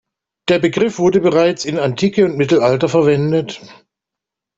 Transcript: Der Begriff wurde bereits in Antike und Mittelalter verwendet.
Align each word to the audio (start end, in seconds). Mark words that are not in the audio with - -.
Der 0.49 0.57
Begriff 0.57 0.97
wurde 0.97 1.19
bereits 1.19 1.63
in 1.63 1.77
Antike 1.77 2.25
und 2.25 2.35
Mittelalter 2.35 2.89
verwendet. 2.89 3.61